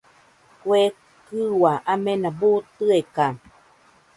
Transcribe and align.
Kue 0.61 0.81
kɨua 1.25 1.73
amena 1.91 2.29
buu 2.39 2.57
tɨeka. 2.75 3.25